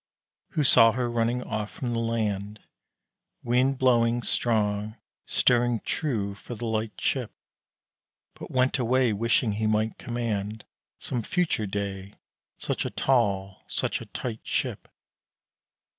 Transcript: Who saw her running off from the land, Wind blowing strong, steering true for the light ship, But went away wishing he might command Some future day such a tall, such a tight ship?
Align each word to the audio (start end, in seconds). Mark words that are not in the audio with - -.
Who 0.53 0.63
saw 0.63 0.93
her 0.93 1.07
running 1.11 1.43
off 1.43 1.69
from 1.69 1.93
the 1.93 1.99
land, 1.99 2.59
Wind 3.43 3.77
blowing 3.77 4.23
strong, 4.23 4.97
steering 5.27 5.79
true 5.81 6.33
for 6.33 6.55
the 6.55 6.65
light 6.65 6.99
ship, 6.99 7.31
But 8.33 8.49
went 8.49 8.79
away 8.79 9.13
wishing 9.13 9.51
he 9.51 9.67
might 9.67 9.99
command 9.99 10.63
Some 10.97 11.21
future 11.21 11.67
day 11.67 12.15
such 12.57 12.83
a 12.83 12.89
tall, 12.89 13.61
such 13.67 14.01
a 14.01 14.07
tight 14.07 14.39
ship? 14.41 14.87